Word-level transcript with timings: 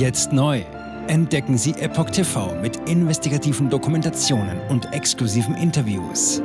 Jetzt 0.00 0.32
neu. 0.32 0.60
Entdecken 1.08 1.58
Sie 1.58 1.72
Epoch 1.72 2.08
TV 2.08 2.58
mit 2.62 2.88
investigativen 2.88 3.68
Dokumentationen 3.68 4.58
und 4.70 4.90
exklusiven 4.94 5.54
Interviews. 5.54 6.40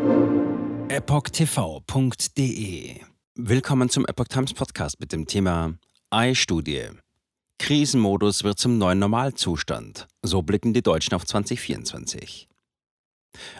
EpochTV.de 0.89 2.19
Willkommen 3.35 3.89
zum 3.89 4.05
Epoch 4.07 4.27
Times 4.27 4.53
Podcast 4.53 4.99
mit 4.99 5.13
dem 5.13 5.25
Thema 5.25 5.73
Ei-Studie. 6.09 6.89
Krisenmodus 7.57 8.43
wird 8.43 8.59
zum 8.59 8.77
neuen 8.77 8.99
Normalzustand. 8.99 10.05
So 10.21 10.41
blicken 10.41 10.73
die 10.73 10.83
Deutschen 10.83 11.13
auf 11.13 11.23
2024. 11.23 12.49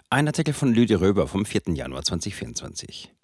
Ein 0.10 0.28
Artikel 0.28 0.54
von 0.54 0.74
Lüde 0.74 1.00
Röber 1.00 1.26
vom 1.30 1.46
4. 1.46 1.74
Januar 1.74 2.04
2024. 2.04 3.16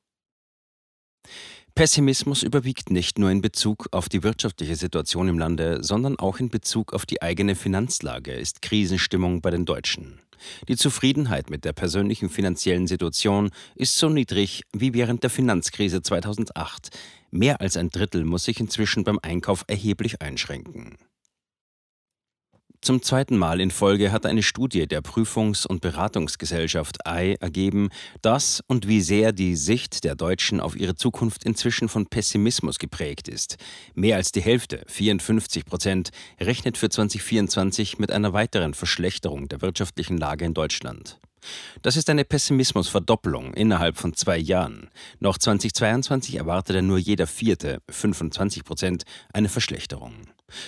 Pessimismus 1.74 2.44
überwiegt 2.44 2.92
nicht 2.92 3.18
nur 3.18 3.32
in 3.32 3.42
Bezug 3.42 3.88
auf 3.92 4.10
die 4.10 4.24
wirtschaftliche 4.24 4.76
Situation 4.76 5.30
im 5.30 5.40
Lande, 5.40 5.80
sondern 5.82 6.20
auch 6.20 6.40
in 6.40 6.50
Bezug 6.50 6.94
auf 6.94 7.06
die 7.06 7.22
eigene 7.22 7.56
Finanzlage 7.56 8.34
ist 8.34 8.62
Krisenstimmung 8.62 9.42
bei 9.42 9.52
den 9.52 9.66
Deutschen. 9.66 10.20
Die 10.68 10.76
Zufriedenheit 10.76 11.50
mit 11.50 11.64
der 11.64 11.74
persönlichen 11.74 12.30
finanziellen 12.30 12.88
Situation 12.88 13.52
ist 13.76 13.98
so 13.98 14.10
niedrig 14.10 14.64
wie 14.74 14.94
während 14.94 15.24
der 15.24 15.30
Finanzkrise 15.30 16.02
2008. 16.02 16.90
Mehr 17.32 17.62
als 17.62 17.78
ein 17.78 17.90
Drittel 17.90 18.26
muss 18.26 18.44
sich 18.44 18.60
inzwischen 18.60 19.04
beim 19.04 19.20
Einkauf 19.22 19.64
erheblich 19.68 20.22
einschränken. 20.22 20.98
Zum 22.84 23.04
zweiten 23.04 23.38
Mal 23.38 23.62
in 23.62 23.70
Folge 23.70 24.12
hat 24.12 24.26
eine 24.26 24.42
Studie 24.42 24.88
der 24.88 25.02
Prüfungs- 25.02 25.68
und 25.68 25.82
Beratungsgesellschaft 25.82 27.06
EI 27.06 27.36
ergeben, 27.40 27.90
dass 28.24 28.64
und 28.66 28.88
wie 28.88 29.02
sehr 29.02 29.34
die 29.34 29.56
Sicht 29.56 30.04
der 30.04 30.16
Deutschen 30.16 30.60
auf 30.60 30.76
ihre 30.76 30.96
Zukunft 30.96 31.44
inzwischen 31.44 31.90
von 31.90 32.08
Pessimismus 32.08 32.80
geprägt 32.80 33.28
ist. 33.28 33.58
Mehr 33.94 34.16
als 34.16 34.32
die 34.32 34.42
Hälfte, 34.42 34.84
54 34.88 35.64
Prozent, 35.64 36.10
rechnet 36.40 36.76
für 36.76 36.90
2024 36.90 38.00
mit 38.00 38.12
einer 38.12 38.34
weiteren 38.34 38.74
Verschlechterung 38.74 39.48
der 39.48 39.62
wirtschaftlichen 39.62 40.18
Lage 40.18 40.46
in 40.46 40.56
Deutschland. 40.56 41.20
Das 41.84 41.98
ist 41.98 42.10
eine 42.10 42.26
Pessimismusverdoppelung 42.26 43.54
innerhalb 43.54 43.98
von 43.98 44.16
zwei 44.16 44.38
Jahren. 44.38 44.90
Noch 45.20 45.38
2022 45.38 46.36
erwartete 46.36 46.82
nur 46.82 46.98
jeder 46.98 47.28
Vierte, 47.28 47.80
25 47.90 48.64
Prozent, 48.64 49.04
eine 49.34 49.50
Verschlechterung. 49.50 50.14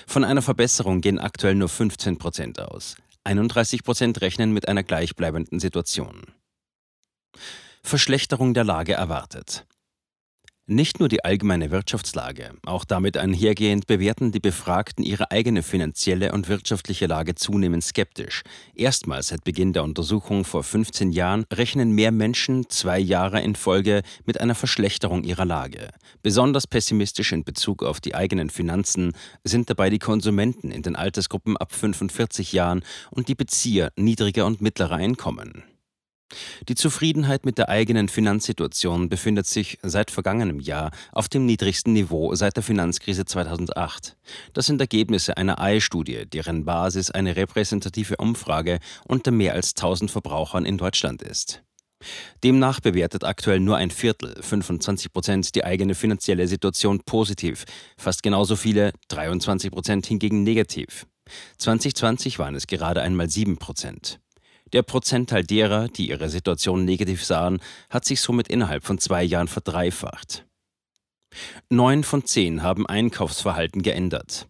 Von 0.07 0.23
einer 0.23 0.41
Verbesserung 0.41 1.01
gehen 1.01 1.19
aktuell 1.19 1.55
nur 1.55 1.69
15 1.69 2.17
Prozent 2.17 2.59
aus. 2.59 2.95
31 3.23 3.83
Prozent 3.83 4.21
rechnen 4.21 4.51
mit 4.51 4.67
einer 4.67 4.83
gleichbleibenden 4.83 5.59
Situation. 5.59 6.23
Verschlechterung 7.83 8.53
der 8.53 8.63
Lage 8.63 8.93
erwartet. 8.93 9.65
Nicht 10.65 11.01
nur 11.01 11.09
die 11.09 11.25
allgemeine 11.25 11.71
Wirtschaftslage, 11.71 12.51
auch 12.65 12.85
damit 12.85 13.17
einhergehend 13.17 13.85
bewerten 13.85 14.31
die 14.31 14.39
Befragten 14.39 15.03
ihre 15.03 15.29
eigene 15.29 15.61
finanzielle 15.61 16.31
und 16.31 16.47
wirtschaftliche 16.47 17.05
Lage 17.05 17.35
zunehmend 17.35 17.83
skeptisch. 17.83 18.43
Erstmals 18.73 19.27
seit 19.27 19.43
Beginn 19.43 19.73
der 19.73 19.83
Untersuchung 19.83 20.45
vor 20.45 20.63
15 20.63 21.11
Jahren 21.11 21.43
rechnen 21.51 21.91
mehr 21.91 22.13
Menschen 22.13 22.69
zwei 22.69 22.97
Jahre 22.97 23.41
in 23.41 23.57
Folge 23.57 24.03
mit 24.25 24.39
einer 24.39 24.55
Verschlechterung 24.55 25.25
ihrer 25.25 25.43
Lage. 25.43 25.89
Besonders 26.21 26.65
pessimistisch 26.65 27.33
in 27.33 27.43
Bezug 27.43 27.83
auf 27.83 27.99
die 27.99 28.15
eigenen 28.15 28.49
Finanzen 28.49 29.11
sind 29.43 29.69
dabei 29.69 29.89
die 29.89 29.99
Konsumenten 29.99 30.71
in 30.71 30.81
den 30.81 30.95
Altersgruppen 30.95 31.57
ab 31.57 31.73
45 31.73 32.53
Jahren 32.53 32.85
und 33.11 33.27
die 33.27 33.35
Bezieher 33.35 33.91
niedriger 33.97 34.45
und 34.45 34.61
mittlerer 34.61 34.95
Einkommen. 34.95 35.65
Die 36.67 36.75
Zufriedenheit 36.75 37.45
mit 37.45 37.57
der 37.57 37.69
eigenen 37.69 38.07
Finanzsituation 38.07 39.09
befindet 39.09 39.45
sich 39.45 39.77
seit 39.83 40.11
vergangenem 40.11 40.59
Jahr 40.59 40.91
auf 41.11 41.29
dem 41.29 41.45
niedrigsten 41.45 41.93
Niveau 41.93 42.33
seit 42.35 42.55
der 42.55 42.63
Finanzkrise 42.63 43.25
2008. 43.25 44.17
Das 44.53 44.65
sind 44.65 44.81
Ergebnisse 44.81 45.37
einer 45.37 45.59
AI-Studie, 45.59 46.25
deren 46.25 46.65
Basis 46.65 47.11
eine 47.11 47.35
repräsentative 47.35 48.17
Umfrage 48.17 48.79
unter 49.07 49.31
mehr 49.31 49.53
als 49.53 49.75
1000 49.75 50.09
Verbrauchern 50.09 50.65
in 50.65 50.77
Deutschland 50.77 51.21
ist. 51.21 51.63
Demnach 52.43 52.79
bewertet 52.81 53.23
aktuell 53.23 53.59
nur 53.59 53.77
ein 53.77 53.91
Viertel, 53.91 54.35
25 54.41 55.13
Prozent, 55.13 55.55
die 55.55 55.63
eigene 55.63 55.95
finanzielle 55.95 56.47
Situation 56.47 56.99
positiv, 57.05 57.63
fast 57.97 58.23
genauso 58.23 58.55
viele, 58.55 58.91
23 59.07 59.71
Prozent 59.71 60.05
hingegen 60.05 60.43
negativ. 60.43 61.05
2020 61.59 62.39
waren 62.39 62.55
es 62.55 62.67
gerade 62.67 63.01
einmal 63.01 63.29
7 63.29 63.57
Prozent. 63.57 64.19
Der 64.73 64.81
Prozentteil 64.81 65.43
derer, 65.43 65.87
die 65.87 66.09
ihre 66.09 66.29
Situation 66.29 66.83
negativ 66.83 67.23
sahen, 67.23 67.59
hat 67.89 68.05
sich 68.05 68.21
somit 68.21 68.47
innerhalb 68.47 68.83
von 68.83 68.97
zwei 68.97 69.23
Jahren 69.23 69.47
verdreifacht. 69.47 70.45
Neun 71.69 72.03
von 72.03 72.25
zehn 72.25 72.63
haben 72.63 72.87
Einkaufsverhalten 72.87 73.83
geändert. 73.83 74.47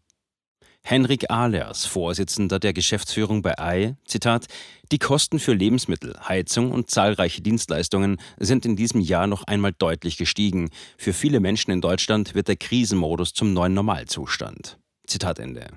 Henrik 0.86 1.32
Ahlers, 1.32 1.86
Vorsitzender 1.86 2.60
der 2.60 2.74
Geschäftsführung 2.74 3.42
bei 3.42 3.58
AI, 3.58 3.96
Zitat, 4.06 4.48
die 4.92 5.00
Kosten 5.00 5.40
für 5.40 5.54
Lebensmittel, 5.54 6.14
Heizung 6.28 6.72
und 6.72 6.90
zahlreiche 6.90 7.42
Dienstleistungen 7.42 8.18
sind 8.38 8.66
in 8.66 8.76
diesem 8.76 9.00
Jahr 9.00 9.28
noch 9.28 9.44
einmal 9.46 9.72
deutlich 9.72 10.18
gestiegen. 10.18 10.70
Für 10.98 11.14
viele 11.14 11.40
Menschen 11.40 11.72
in 11.72 11.80
Deutschland 11.80 12.36
wird 12.36 12.50
der 12.50 12.58
Krisenmodus 12.58 13.34
zum 13.34 13.54
neuen 13.54 13.74
Normalzustand. 13.74 14.78
Zitat 15.08 15.40
Ende. 15.40 15.68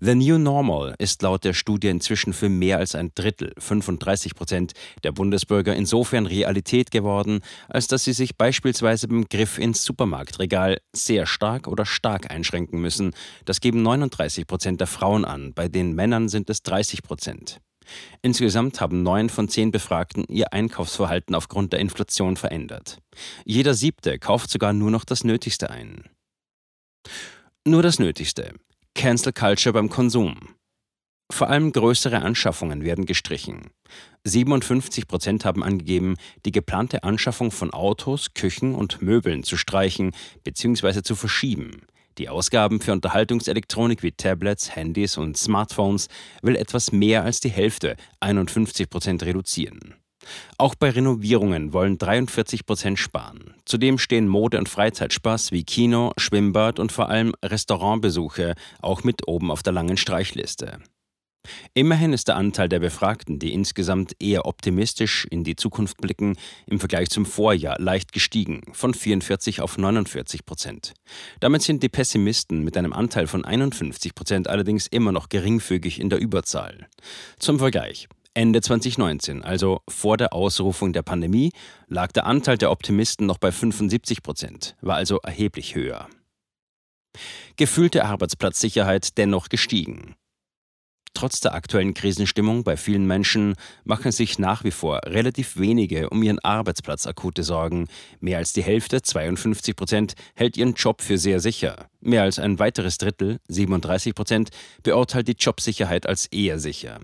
The 0.00 0.14
New 0.14 0.38
Normal 0.38 0.94
ist 0.98 1.22
laut 1.22 1.44
der 1.44 1.54
Studie 1.54 1.88
inzwischen 1.88 2.32
für 2.32 2.48
mehr 2.48 2.78
als 2.78 2.94
ein 2.94 3.12
Drittel, 3.14 3.52
35 3.58 4.34
Prozent, 4.34 4.72
der 5.04 5.12
Bundesbürger 5.12 5.74
insofern 5.74 6.26
Realität 6.26 6.90
geworden, 6.90 7.40
als 7.68 7.86
dass 7.86 8.04
sie 8.04 8.12
sich 8.12 8.36
beispielsweise 8.36 9.08
beim 9.08 9.28
Griff 9.28 9.58
ins 9.58 9.84
Supermarktregal 9.84 10.78
sehr 10.92 11.26
stark 11.26 11.68
oder 11.68 11.86
stark 11.86 12.30
einschränken 12.30 12.80
müssen. 12.80 13.14
Das 13.44 13.60
geben 13.60 13.82
39 13.82 14.46
Prozent 14.46 14.80
der 14.80 14.88
Frauen 14.88 15.24
an, 15.24 15.54
bei 15.54 15.68
den 15.68 15.94
Männern 15.94 16.28
sind 16.28 16.50
es 16.50 16.62
30 16.62 17.02
Prozent. 17.02 17.60
Insgesamt 18.22 18.80
haben 18.80 19.02
neun 19.02 19.28
von 19.28 19.48
zehn 19.48 19.70
Befragten 19.70 20.24
ihr 20.28 20.52
Einkaufsverhalten 20.52 21.34
aufgrund 21.34 21.72
der 21.72 21.80
Inflation 21.80 22.36
verändert. 22.36 22.98
Jeder 23.44 23.74
siebte 23.74 24.18
kauft 24.18 24.50
sogar 24.50 24.72
nur 24.72 24.90
noch 24.90 25.04
das 25.04 25.24
Nötigste 25.24 25.70
ein. 25.70 26.04
Nur 27.64 27.82
das 27.82 27.98
Nötigste. 27.98 28.54
Cancel 28.94 29.32
Culture 29.32 29.72
beim 29.72 29.88
Konsum. 29.88 30.36
Vor 31.32 31.48
allem 31.48 31.72
größere 31.72 32.20
Anschaffungen 32.22 32.84
werden 32.84 33.06
gestrichen. 33.06 33.70
57 34.24 35.08
Prozent 35.08 35.44
haben 35.44 35.64
angegeben, 35.64 36.16
die 36.44 36.52
geplante 36.52 37.02
Anschaffung 37.02 37.50
von 37.50 37.72
Autos, 37.72 38.34
Küchen 38.34 38.74
und 38.74 39.02
Möbeln 39.02 39.42
zu 39.42 39.56
streichen 39.56 40.12
bzw. 40.44 41.02
zu 41.02 41.16
verschieben. 41.16 41.86
Die 42.18 42.28
Ausgaben 42.28 42.80
für 42.80 42.92
Unterhaltungselektronik 42.92 44.02
wie 44.02 44.12
Tablets, 44.12 44.76
Handys 44.76 45.16
und 45.16 45.38
Smartphones 45.38 46.08
will 46.42 46.56
etwas 46.56 46.92
mehr 46.92 47.24
als 47.24 47.40
die 47.40 47.48
Hälfte, 47.48 47.96
51 48.20 48.90
Prozent, 48.90 49.22
reduzieren. 49.22 49.94
Auch 50.58 50.74
bei 50.74 50.90
Renovierungen 50.90 51.72
wollen 51.72 51.98
43 51.98 52.66
Prozent 52.66 52.98
sparen. 52.98 53.54
Zudem 53.64 53.98
stehen 53.98 54.28
Mode- 54.28 54.58
und 54.58 54.68
Freizeitspaß 54.68 55.52
wie 55.52 55.64
Kino, 55.64 56.12
Schwimmbad 56.16 56.78
und 56.78 56.92
vor 56.92 57.08
allem 57.08 57.34
Restaurantbesuche 57.44 58.54
auch 58.80 59.04
mit 59.04 59.26
oben 59.26 59.50
auf 59.50 59.62
der 59.62 59.72
langen 59.72 59.96
Streichliste. 59.96 60.78
Immerhin 61.74 62.12
ist 62.12 62.28
der 62.28 62.36
Anteil 62.36 62.68
der 62.68 62.78
Befragten, 62.78 63.38
die 63.38 63.52
insgesamt 63.52 64.14
eher 64.20 64.46
optimistisch 64.46 65.26
in 65.30 65.42
die 65.42 65.56
Zukunft 65.56 65.96
blicken, 65.96 66.36
im 66.66 66.78
Vergleich 66.78 67.10
zum 67.10 67.26
Vorjahr 67.26 67.80
leicht 67.80 68.12
gestiegen, 68.12 68.62
von 68.72 68.94
44 68.94 69.60
auf 69.60 69.76
49 69.76 70.44
Prozent. 70.46 70.94
Damit 71.40 71.62
sind 71.62 71.82
die 71.82 71.88
Pessimisten 71.88 72.62
mit 72.62 72.76
einem 72.76 72.92
Anteil 72.92 73.26
von 73.26 73.44
51 73.44 74.14
Prozent 74.14 74.48
allerdings 74.48 74.86
immer 74.86 75.12
noch 75.12 75.28
geringfügig 75.28 76.00
in 76.00 76.10
der 76.10 76.20
Überzahl. 76.20 76.86
Zum 77.38 77.58
Vergleich. 77.58 78.08
Ende 78.34 78.62
2019, 78.62 79.42
also 79.42 79.80
vor 79.88 80.16
der 80.16 80.32
Ausrufung 80.32 80.94
der 80.94 81.02
Pandemie, 81.02 81.52
lag 81.88 82.12
der 82.12 82.24
Anteil 82.26 82.56
der 82.56 82.70
Optimisten 82.70 83.26
noch 83.26 83.36
bei 83.36 83.52
75 83.52 84.22
Prozent, 84.22 84.74
war 84.80 84.96
also 84.96 85.18
erheblich 85.18 85.74
höher. 85.74 86.08
Gefühlte 87.56 88.06
Arbeitsplatzsicherheit 88.06 89.18
dennoch 89.18 89.50
gestiegen. 89.50 90.14
Trotz 91.14 91.40
der 91.40 91.52
aktuellen 91.52 91.92
Krisenstimmung 91.92 92.64
bei 92.64 92.78
vielen 92.78 93.06
Menschen 93.06 93.54
machen 93.84 94.12
sich 94.12 94.38
nach 94.38 94.64
wie 94.64 94.70
vor 94.70 95.00
relativ 95.04 95.58
wenige 95.58 96.08
um 96.08 96.22
ihren 96.22 96.38
Arbeitsplatz 96.38 97.06
akute 97.06 97.42
Sorgen. 97.42 97.86
Mehr 98.20 98.38
als 98.38 98.54
die 98.54 98.62
Hälfte, 98.62 99.02
52 99.02 99.76
Prozent, 99.76 100.14
hält 100.34 100.56
ihren 100.56 100.72
Job 100.72 101.02
für 101.02 101.18
sehr 101.18 101.40
sicher. 101.40 101.90
Mehr 102.00 102.22
als 102.22 102.38
ein 102.38 102.58
weiteres 102.58 102.96
Drittel, 102.96 103.40
37 103.48 104.14
Prozent, 104.14 104.50
beurteilt 104.82 105.28
die 105.28 105.36
Jobsicherheit 105.38 106.06
als 106.06 106.26
eher 106.26 106.58
sicher. 106.58 106.98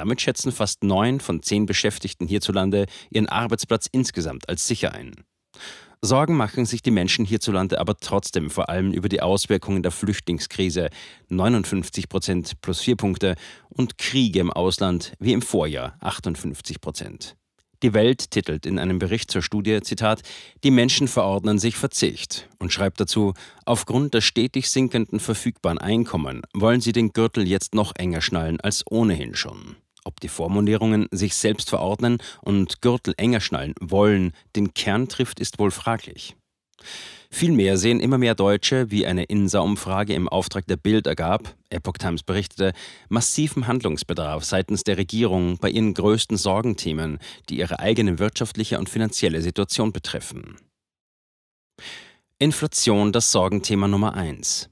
Damit 0.00 0.22
schätzen 0.22 0.50
fast 0.50 0.82
neun 0.82 1.20
von 1.20 1.42
zehn 1.42 1.66
Beschäftigten 1.66 2.26
hierzulande 2.26 2.86
ihren 3.10 3.28
Arbeitsplatz 3.28 3.86
insgesamt 3.92 4.48
als 4.48 4.66
sicher 4.66 4.94
ein. 4.94 5.12
Sorgen 6.00 6.38
machen 6.38 6.64
sich 6.64 6.80
die 6.80 6.90
Menschen 6.90 7.26
hierzulande 7.26 7.78
aber 7.78 7.98
trotzdem 7.98 8.48
vor 8.48 8.70
allem 8.70 8.94
über 8.94 9.10
die 9.10 9.20
Auswirkungen 9.20 9.82
der 9.82 9.92
Flüchtlingskrise 9.92 10.88
59 11.28 12.08
Prozent 12.08 12.62
plus 12.62 12.80
vier 12.80 12.96
Punkte 12.96 13.34
und 13.68 13.98
Kriege 13.98 14.40
im 14.40 14.50
Ausland 14.50 15.12
wie 15.18 15.34
im 15.34 15.42
Vorjahr 15.42 15.98
58 16.00 16.80
Prozent. 16.80 17.36
Die 17.82 17.92
Welt 17.92 18.30
titelt 18.30 18.64
in 18.64 18.78
einem 18.78 18.98
Bericht 18.98 19.30
zur 19.30 19.42
Studie, 19.42 19.80
Zitat, 19.82 20.22
Die 20.64 20.70
Menschen 20.70 21.08
verordnen 21.08 21.58
sich 21.58 21.76
Verzicht 21.76 22.48
und 22.58 22.72
schreibt 22.72 23.00
dazu, 23.00 23.34
aufgrund 23.66 24.12
der 24.12 24.20
stetig 24.22 24.70
sinkenden 24.70 25.18
verfügbaren 25.18 25.78
Einkommen 25.78 26.42
wollen 26.54 26.82
sie 26.82 26.92
den 26.92 27.12
Gürtel 27.12 27.48
jetzt 27.48 27.74
noch 27.74 27.94
enger 27.96 28.20
schnallen 28.20 28.60
als 28.60 28.84
ohnehin 28.90 29.34
schon. 29.34 29.76
Ob 30.04 30.20
die 30.20 30.28
Vormundierungen 30.28 31.08
sich 31.10 31.34
selbst 31.34 31.68
verordnen 31.70 32.18
und 32.40 32.80
Gürtel 32.80 33.14
enger 33.16 33.40
schnallen 33.40 33.74
wollen, 33.80 34.32
den 34.56 34.74
Kern 34.74 35.08
trifft, 35.08 35.40
ist 35.40 35.58
wohl 35.58 35.70
fraglich. 35.70 36.36
Vielmehr 37.32 37.76
sehen 37.76 38.00
immer 38.00 38.18
mehr 38.18 38.34
Deutsche, 38.34 38.90
wie 38.90 39.06
eine 39.06 39.22
INSA-Umfrage 39.24 40.14
im 40.14 40.28
Auftrag 40.28 40.66
der 40.66 40.76
Bild 40.76 41.06
ergab, 41.06 41.54
Epoch 41.68 41.96
Times 41.96 42.24
berichtete, 42.24 42.72
massiven 43.08 43.68
Handlungsbedarf 43.68 44.44
seitens 44.44 44.82
der 44.82 44.98
Regierung 44.98 45.56
bei 45.58 45.70
ihren 45.70 45.94
größten 45.94 46.36
Sorgenthemen, 46.36 47.18
die 47.48 47.58
ihre 47.58 47.78
eigene 47.78 48.18
wirtschaftliche 48.18 48.80
und 48.80 48.88
finanzielle 48.88 49.42
Situation 49.42 49.92
betreffen. 49.92 50.56
Inflation 52.40 53.12
das 53.12 53.30
Sorgenthema 53.30 53.86
Nummer 53.86 54.14
eins. 54.14 54.68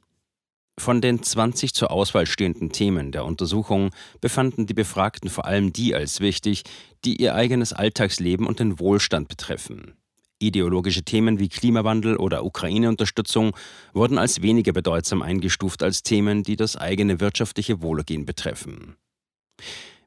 Von 0.79 1.01
den 1.01 1.23
20 1.25 1.75
zur 1.75 1.91
Auswahl 1.91 2.25
stehenden 2.25 2.71
Themen 2.71 3.11
der 3.11 3.25
Untersuchung 3.25 3.91
befanden 4.21 4.67
die 4.67 4.75
Befragten 4.75 5.29
vor 5.29 5.45
allem 5.45 5.73
die 5.73 5.93
als 5.93 6.21
wichtig, 6.21 6.63
die 7.05 7.17
ihr 7.17 7.35
eigenes 7.35 7.73
Alltagsleben 7.73 8.47
und 8.47 8.61
den 8.61 8.79
Wohlstand 8.79 9.27
betreffen. 9.29 9.95
Ideologische 10.39 11.03
Themen 11.03 11.41
wie 11.41 11.49
Klimawandel 11.49 12.17
oder 12.17 12.45
Ukraine-Unterstützung 12.45 13.57
wurden 13.93 14.19
als 14.19 14.41
weniger 14.41 14.73
bedeutsam 14.73 15.21
eingestuft 15.21 15.83
als 15.83 16.05
Themen, 16.05 16.45
die 16.45 16.55
das 16.55 16.77
eigene 16.77 17.19
wirtschaftliche 17.19 17.83
Wohlergehen 17.83 18.25
betreffen. 18.25 18.95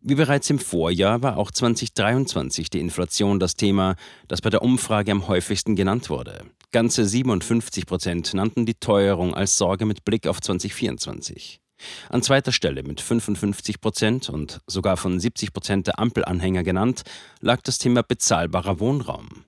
Wie 0.03 0.15
bereits 0.15 0.49
im 0.49 0.57
Vorjahr 0.57 1.21
war 1.21 1.37
auch 1.37 1.51
2023 1.51 2.71
die 2.71 2.79
Inflation 2.79 3.39
das 3.39 3.53
Thema, 3.53 3.95
das 4.27 4.41
bei 4.41 4.49
der 4.49 4.63
Umfrage 4.63 5.11
am 5.11 5.27
häufigsten 5.27 5.75
genannt 5.75 6.09
wurde. 6.09 6.43
Ganze 6.71 7.05
57 7.05 7.85
Prozent 7.85 8.33
nannten 8.33 8.65
die 8.65 8.73
Teuerung 8.73 9.35
als 9.35 9.59
Sorge 9.59 9.85
mit 9.85 10.03
Blick 10.03 10.25
auf 10.25 10.41
2024. 10.41 11.61
An 12.09 12.23
zweiter 12.23 12.51
Stelle 12.51 12.81
mit 12.81 12.99
55 12.99 13.79
Prozent 13.79 14.29
und 14.29 14.61
sogar 14.65 14.97
von 14.97 15.19
70 15.19 15.53
Prozent 15.53 15.85
der 15.85 15.99
Ampelanhänger 15.99 16.63
genannt, 16.63 17.03
lag 17.39 17.61
das 17.61 17.77
Thema 17.77 18.01
bezahlbarer 18.01 18.79
Wohnraum. 18.79 19.45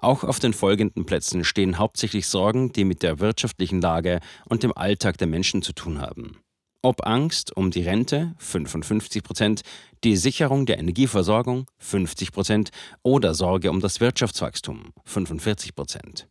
Auch 0.00 0.22
auf 0.22 0.38
den 0.38 0.52
folgenden 0.52 1.06
Plätzen 1.06 1.44
stehen 1.44 1.78
hauptsächlich 1.78 2.26
Sorgen, 2.26 2.72
die 2.72 2.84
mit 2.84 3.02
der 3.02 3.20
wirtschaftlichen 3.20 3.80
Lage 3.80 4.20
und 4.50 4.62
dem 4.62 4.76
Alltag 4.76 5.16
der 5.16 5.28
Menschen 5.28 5.62
zu 5.62 5.72
tun 5.72 6.02
haben. 6.02 6.36
Ob 6.80 7.04
Angst 7.08 7.56
um 7.56 7.72
die 7.72 7.82
Rente 7.82 8.34
55 8.38 9.24
Prozent, 9.24 9.62
die 10.04 10.16
Sicherung 10.16 10.64
der 10.64 10.78
Energieversorgung 10.78 11.66
50 11.78 12.30
Prozent 12.30 12.70
oder 13.02 13.34
Sorge 13.34 13.70
um 13.70 13.80
das 13.80 14.00
Wirtschaftswachstum 14.00 14.92
45 15.04 15.74
Prozent. 15.74 16.28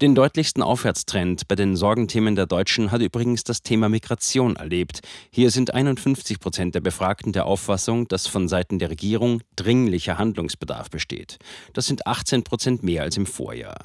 Den 0.00 0.14
deutlichsten 0.14 0.62
Aufwärtstrend 0.62 1.46
bei 1.46 1.56
den 1.56 1.76
Sorgenthemen 1.76 2.36
der 2.36 2.46
Deutschen 2.46 2.90
hat 2.90 3.02
übrigens 3.02 3.44
das 3.44 3.62
Thema 3.62 3.90
Migration 3.90 4.56
erlebt. 4.56 5.00
Hier 5.30 5.50
sind 5.50 5.74
51 5.74 6.40
Prozent 6.40 6.74
der 6.74 6.80
Befragten 6.80 7.32
der 7.34 7.44
Auffassung, 7.44 8.08
dass 8.08 8.26
von 8.26 8.48
Seiten 8.48 8.78
der 8.78 8.88
Regierung 8.88 9.42
dringlicher 9.56 10.16
Handlungsbedarf 10.16 10.88
besteht. 10.88 11.38
Das 11.74 11.86
sind 11.86 12.06
18 12.06 12.44
Prozent 12.44 12.82
mehr 12.82 13.02
als 13.02 13.18
im 13.18 13.26
Vorjahr. 13.26 13.84